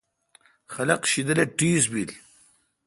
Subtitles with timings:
[0.73, 2.11] خلق شیدل اے ٹیس بیل۔